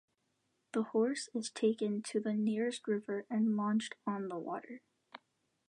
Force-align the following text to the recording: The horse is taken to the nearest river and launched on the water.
The 0.73 0.81
horse 0.81 1.29
is 1.35 1.51
taken 1.51 2.01
to 2.07 2.19
the 2.19 2.33
nearest 2.33 2.87
river 2.87 3.27
and 3.29 3.55
launched 3.55 3.93
on 4.07 4.29
the 4.29 4.39
water. 4.39 4.81